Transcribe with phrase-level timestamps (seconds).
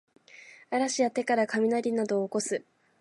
[0.71, 2.63] 嵐や手からかみなりなどをおこす